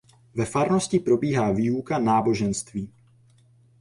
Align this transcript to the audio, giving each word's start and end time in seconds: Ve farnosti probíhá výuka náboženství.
Ve 0.35 0.45
farnosti 0.45 0.99
probíhá 0.99 1.51
výuka 1.51 1.99
náboženství. 1.99 2.89